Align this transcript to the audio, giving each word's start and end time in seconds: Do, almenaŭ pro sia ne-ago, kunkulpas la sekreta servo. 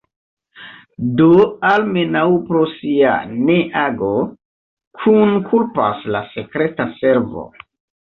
Do, 1.19 1.27
almenaŭ 1.71 2.23
pro 2.49 2.63
sia 2.73 3.13
ne-ago, 3.37 4.11
kunkulpas 5.05 6.05
la 6.17 6.27
sekreta 6.35 6.93
servo. 7.01 7.51